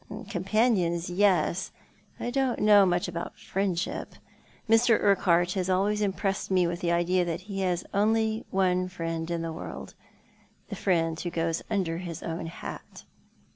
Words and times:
"Companions, 0.31 1.11
yes. 1.11 1.71
I 2.19 2.31
don't 2.31 2.59
know 2.59 2.87
much 2.87 3.07
about 3.07 3.37
friendship. 3.37 4.15
Mr. 4.67 4.99
Urquhart 4.99 5.51
has 5.53 5.69
always 5.69 6.01
impressed 6.01 6.49
me 6.49 6.65
with 6.65 6.81
the 6.81 6.91
idea 6.91 7.23
that 7.23 7.41
ho 7.43 7.53
has 7.57 7.85
only 7.93 8.43
one 8.49 8.87
friend 8.89 9.29
in 9.29 9.43
the 9.43 9.53
world— 9.53 9.93
the 10.69 10.75
friend 10.75 11.19
who 11.19 11.29
goes 11.29 11.61
under 11.69 11.99
his 11.99 12.23
own 12.23 12.47
hat." 12.47 13.03